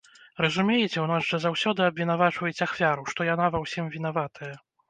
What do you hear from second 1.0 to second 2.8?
у нас жа заўсёды абвінавачваюць